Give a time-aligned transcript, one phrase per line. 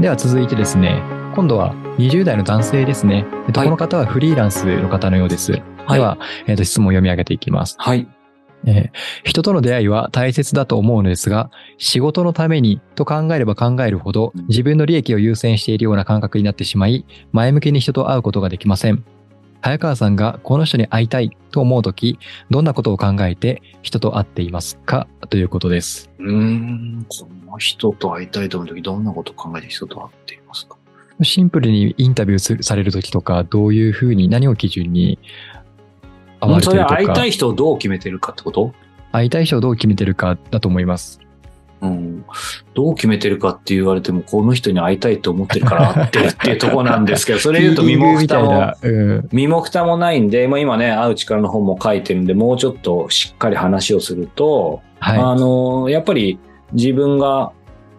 [0.00, 1.02] では続いてですね、
[1.34, 3.26] 今度は20代の男性ですね。
[3.46, 5.52] えっと、はいこの方はフリーランスの方のようです。
[5.52, 5.62] はい
[5.92, 7.76] では、えっと、質問を読み上げていきます。
[7.78, 8.08] はい。
[8.64, 8.90] えー
[9.24, 19.04] 人との出会いは大切だと思うのですが、仕事のためにと考えれば考えるほどうん自分の利益を優先しているような感覚になってしまい、前向きに人と会うことができません。
[19.62, 22.18] 早川さんがこの人に会いたいと思うとき、
[22.50, 25.06] どんなことを考えて人と会っていますか？
[25.28, 26.10] ということです。
[26.18, 30.76] うーん、この人と会いたいと思うとき、どんなことを考えて人と会っていますか？
[31.22, 35.18] シンプルにインタビューすされるときとか、どういうふうに、何を基準に
[36.40, 38.72] 会われてそれるとか、会いたい人をどう決めてるかってこと？
[39.12, 41.20] 会いたい人をどう決めてるかだと思います。
[41.80, 42.24] うん。
[42.74, 48.74] どう決めてるかって言われても、この人に会いたいと思ってるから会ってるっていうところなんですけど、 それ言うと身も蓋も。
[49.32, 56.38] 身も蓋もないんで、まあ、今ね、会う力の本も書いてるんで、もうちょっとしっかり話をすると、はあの、やっぱり
[56.72, 57.52] 自分が、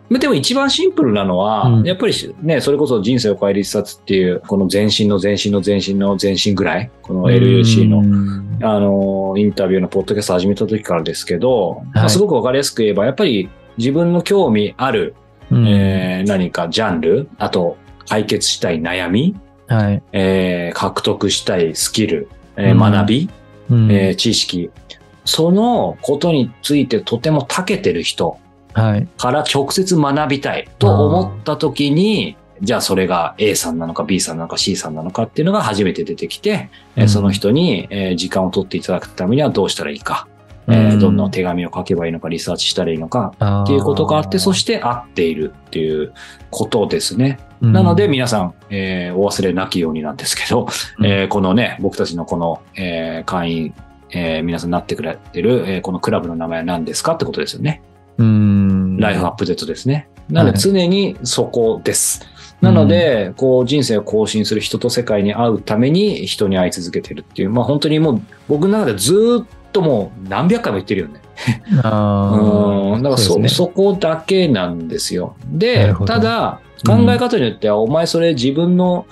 [0.10, 7.36] まあでも一番シンプルなのは、うんやっぱりね、それこそ人生を変える一冊っていう、この全身の全身の全身の全身ぐらい、このい。
[7.36, 13.50] LUC の、うんあの、インタビューのポッドキャスト始めた時からですけど、まあすごくわかりやすく言えば、やっぱり
[13.82, 15.16] 自分の興味ある、
[15.50, 15.68] うん。
[15.68, 19.36] えー何かジャンル、あと解決したい悩み、
[19.68, 20.04] はい。
[20.14, 22.80] えー獲得したいスキル、えーうん。
[22.80, 23.30] 学び、
[23.72, 23.92] うん。
[23.92, 24.70] えー知識、
[25.26, 28.38] そのことについてとても長けてる人
[28.74, 29.08] はい。
[29.18, 37.10] から直接学びたいと思った時に、じゃあそれが A さんなのか B さんなのか C さんなのかっていうのが初めて出てきて、えーうん。
[37.10, 40.28] その人にえー時間を取っていただくためにはどうしたらいいか、
[40.68, 46.14] えーうんどんな手紙を書けばいいのかリサーチしたらいいのかっていうことがあって、そして会っているっていう
[46.50, 47.40] ことですね。
[47.62, 50.68] なので、皆さん、えーお忘れなきようになんですけど、
[51.00, 53.74] うんえーこのね、僕たちのこの、えー会員、
[54.12, 57.82] えー皆さんなってくれてる、えーこのクラブの名前は何ですかってことですよね。
[58.18, 60.10] うん、ライフアップデートですね。
[60.30, 62.28] なのはいで常にそこです。
[62.62, 71.22] なので、こう人生を更新する人と世界に会うために人に会い続けてるっていう、まあ本当にもう僕の中でずーっともう何百回も言ってるよね。
[71.84, 73.04] あーうん。
[73.04, 75.36] だからそ、そねそこだけなんですよ。
[75.52, 79.06] なでただ、考え方によっては、お前それ自分の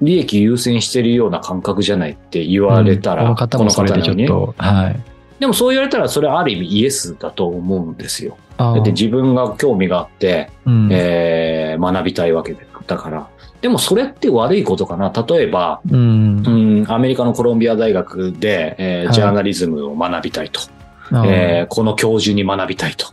[0.00, 5.00] 利益優先してるような感覚じゃないって言われたら、うんこの方もそれでちょっこの方にねと、はい。
[5.40, 8.36] でもそう言われたら、それはある意味イエスだと思うんですよ。
[8.58, 12.54] だって自分が興味があって、うんえー学びたいわけ
[12.86, 13.28] だから。
[13.60, 15.12] でもそれって悪いことかな。
[15.12, 20.60] 例えば、うんうん、アメリカのコロンビア大学で、えーはいジャーナリズムを学びたいと。
[21.10, 23.06] あーえーこの教授に学びたいと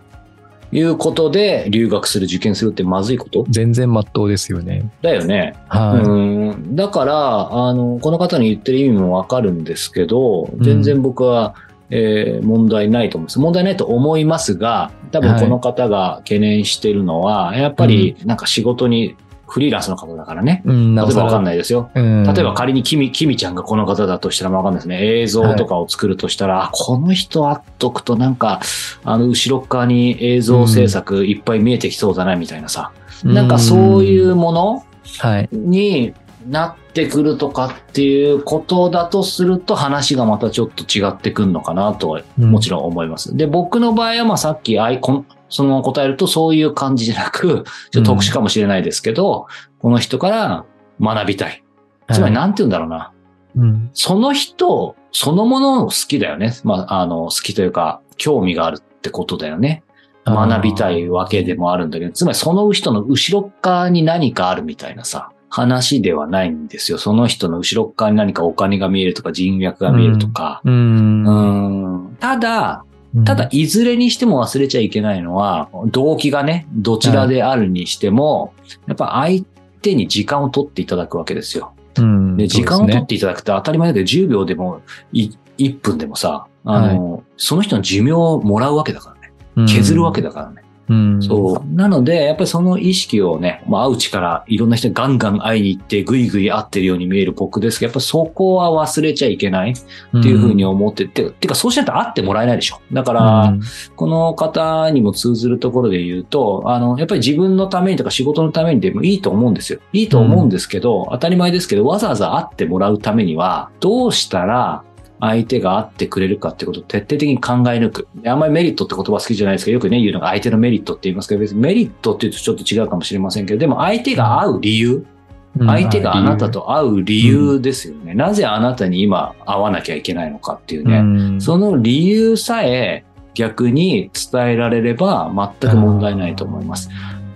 [0.71, 3.45] いうことで留学する受験するってまずいこと？
[3.49, 4.89] 全然真っ当ですよね。
[5.01, 5.55] だよね。
[5.67, 6.03] はい。
[6.07, 11.55] うんだからあのこの方の言ってる意味もわかるんですけど全然僕は、
[11.89, 13.39] えー問題ないと思います。
[13.39, 19.15] 問題ないと思いますが多分この方が懸念してるのは、やっぱりなんか仕事に
[19.49, 20.61] フリーランスの方だからね。
[20.65, 21.45] うん、例えばわかんい。
[21.45, 21.89] ないですよ。
[21.93, 25.21] うん例えば仮にキミ、キミちゃんがこの方だとしたらわかんないですね。
[25.21, 28.61] 映像とかを作るとしたら、あこの人あっとくとなんか、
[29.03, 32.91] あの、後ろっ側に映像制作いっぱい見えてきそうだな、みたいなさ。
[33.23, 34.83] なんかそういうもの
[35.19, 35.49] はい。
[35.51, 36.13] に
[36.47, 43.35] なってくるとかっていうことだとすると話がまたちょっと違ってくるのかなとはもちろん思います。
[43.35, 49.47] で、僕の場合はまあさっきアイコン、そのまま答えるとそういう感じじゃなく、ちょっと特殊かもしれないですけど、
[49.79, 50.65] この人から
[51.01, 51.63] 学びたい。
[52.11, 53.11] つまりなんて言うんだろうな。
[53.55, 53.89] うん。
[53.93, 56.53] その人そのものを好きだよね。
[56.63, 59.83] まあ、あの、好きというか、興味があるってことだよね。
[60.25, 66.99] 学びたいわけでもあるんだけど、つまりその人の後ろ側に何かあるみたいなさ、話ではないんですよ。
[66.99, 70.61] その人の後ろ側に何かお金が見えるとか人脈が見えるとか。
[70.63, 71.23] うん。
[71.25, 72.85] うんただ、
[73.25, 78.53] ただ、いずれにしても忘れちゃいけないのは、動機がね、どちらであるにしても、
[78.87, 79.43] やっぱ相
[79.81, 81.73] 手に時間を取っていただくわけですよ。
[81.97, 84.81] うん、で、時間を取っていただくって当たり前だけど、10秒でも
[85.11, 89.15] い1分でもさ、あの、その人の寿命をもらうわけだか
[89.55, 89.67] らね。
[89.67, 90.63] 削るわけだからね。
[90.89, 91.21] うん。
[91.21, 91.75] そう。
[91.75, 102.81] なので、やっぱりその意識をね、まあ、会う力、いろんな人にガンガン会いに行って、ぐいぐい会ってるように見える僕ですけど、やっぱそこは忘れちゃいけないっていうふうに思ってて、てか、そうしないと会ってもらえないでしょ。
[102.91, 103.53] だから、
[103.95, 109.79] この方にも通ずるところで言うと、あの、やっぱり自分のためにとか仕事のためにでもいいと思うんですよ。
[109.93, 114.83] いいと思うんですけど、当たり前ですけど、わざわざ会ってもらうためには、どうしたら
[115.19, 118.07] 相手が会ってくれるかってことを徹底的に考え抜く。
[118.25, 125.19] あんまりメリットって言葉好きじゃないですけど、よくね、言うのが相手のメリットって言いますけど、別にメリットって言うとちょっと違うかもしれませんけど、でも相手が会う理由、うん
[125.65, 128.13] 相手があなたと会う理由ですよね。
[128.13, 130.97] なぜあなたに今会わなきゃいけないのかっていうね。
[130.97, 136.89] うんその理由さえ逆に伝えられれば全く問題ないと思います。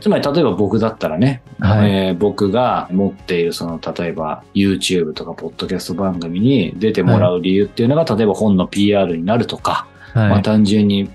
[0.04, 1.90] つまり例えば僕だったらね、はい。
[1.90, 10.42] えー僕が持っているその例えば YouTube とかポッドキャスト番組に出てもらう理由っていうのが、例えば本の PR になるとか、まあはい。
[10.42, 11.08] 単純に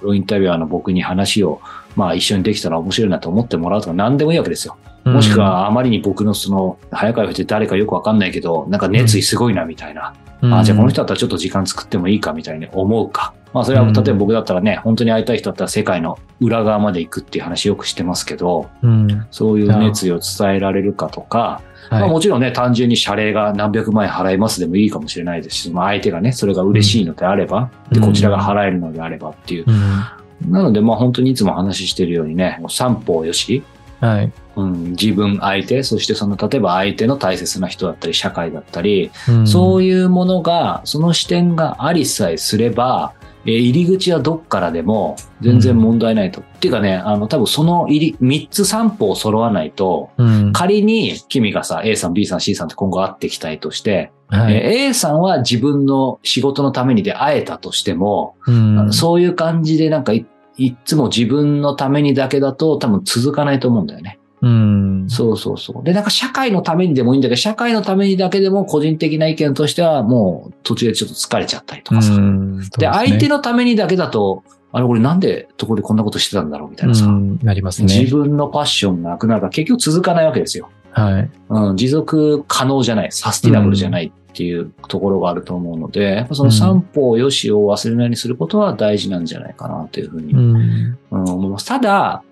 [0.00, 1.60] プロインタビュアーの僕に話を
[1.94, 4.76] まあ一緒にできたら面白いなと思ってもらうとか何でもいいわけですよ。
[5.04, 10.14] もしくはあまりに僕のその早川って誰かよくわかんないけど、なんか熱意すごいなみたいな。
[10.42, 13.34] うん、あじゃあこの人だったらちょっと時間作ってもいいかみたいに思うか。
[13.52, 19.26] まあそれはうん例えば僕だったらね、本当に会いたい人だったら世界の裏側まで行くっていう話よくしてますけど、うん。
[19.30, 22.10] そういう熱意を伝えられるかとか、まあはい。
[22.10, 29.64] もちろんね、単純に謝礼が何百万円払いますでもいいかもしれないですし、まあ相手がね、それが嬉しいのであれば、で、うんこちらが払えるのであればっていう。
[29.66, 30.52] うん。
[30.52, 33.62] なのでまあ本当にいつも話してるようにね、三方よし、
[34.02, 34.32] はい。
[34.56, 43.14] うん、自分相手、そしてその例えば相手の大切な人だったり、社会だったり、うんそういうものが、その視点がありさえすれば、
[43.46, 46.40] えー入り口はどっからでも全然問題ないと。
[46.40, 50.52] っていうかね、あの、多分その入り、3つ3歩揃わないと、うん。
[50.52, 54.54] 仮に君がさ、A さん、B さん、C さんって今後会っていきたいとして、はい。
[54.54, 60.12] えー A さんは自分の仕事のためにで会えたとしても、うんそういう感じでなんか
[60.56, 64.18] いつも自分のためにだけだと多分続かないと思うんだよね。
[64.42, 65.04] うん。
[65.08, 65.84] そうそうそう。
[65.84, 72.12] で、なんか社会のためにでもいいんだけど、社会のためにだけでも個人的な意見としてはもう途中でちょっと疲れちゃったりとかさ。
[72.14, 77.06] うんで、相手の、のためにだけだと、あれ、俺なんでとこでこんなことしてたんだろうみたいなさ。
[77.06, 78.06] うんなります自ね。
[78.10, 80.70] 分のパッションがなくなるから結局続かないわけですよ。
[80.92, 81.30] はい。
[81.48, 91.24] うん、持続可能じゃない、サスティナブルじゃないっていうところがあると思うので、やっぱその三方よしを忘れないようにすることは大事なんじゃないかなというふうに、うんうん。
[91.30, 91.66] 思います。
[91.66, 92.22] ただ、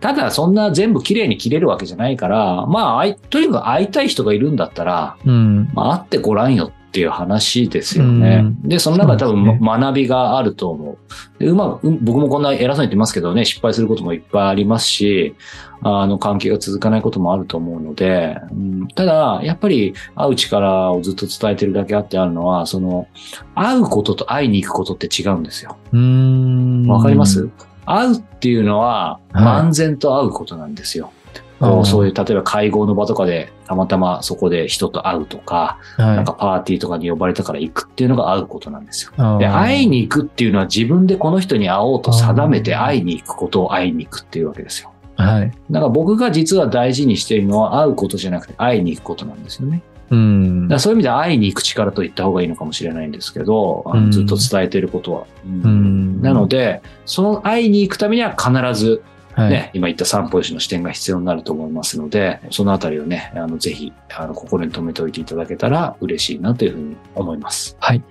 [0.00, 5.70] ただそんな全部綺麗に切れるわけじゃないから、まあ、あいとにかく会いたい人がいるんだったら、うん。
[5.72, 8.40] まあ、会ってごらんよっていう話ですよね。
[8.62, 10.98] うんで、その中で多分、学びがあると思う。
[11.38, 15.34] で、うまく、うん僕もこんな偉そうに言ってますけどね、失敗することもいっぱいありますし、
[15.82, 23.08] あの、関係が続かないこともあると思うので、うんただ、やっぱり会う力をずっと伝えてるだけあってあるのは、その、
[23.54, 25.76] 会うことと会いに行くことって違うんですよ。
[25.92, 26.86] うん。
[26.86, 27.50] わかります？
[27.84, 31.12] 会うっていうのは、はい漫然と会うことなんですよ。
[31.58, 39.38] こうそういう、例えば会合の場とかで、たまたまそこで人と会うとか、はいなんかパーティーとかに呼ばれたから行くっていうのが会うことなんですよ。
[39.38, 44.92] で、会いに行くっていうのは自分でこの人に会おうと定めて会いに行くことを会いに行くっていうわけですよ。
[45.16, 45.52] はい。
[45.70, 49.82] だから僕が実は大事にしているのは会うことじゃなくて会いに行くことなんですよね。
[50.08, 55.26] うんだそういう意味で会いに行く力と言った方がいいのかもしれないんですけど、うんずっと伝えていることは。
[55.44, 59.02] うんうんなので、その会いに行くためには必ず
[59.36, 59.50] はい。
[59.50, 67.76] ね、今言った三歩よしの視点が必要になると思いますので、そのあたりをね、あの、ぜひ、あの、心に留めておいていただけたら嬉しいなというふうに思います。
[67.78, 68.02] はい。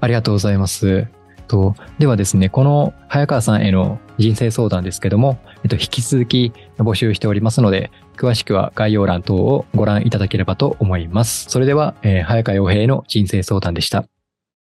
[0.00, 1.08] ありがとうございます。
[1.48, 11.50] とではですね、この早川さんへの人生相談ですけども、えっと、引き続き募集しておりますので、詳しくは概要欄等をご覧いただければと思います。
[11.50, 14.11] それでは、えー早川洋平への人生相談でした。